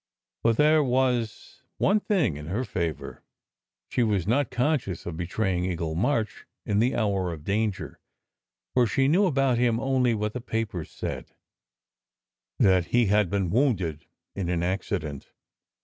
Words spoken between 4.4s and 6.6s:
conscious of betraying Eagle March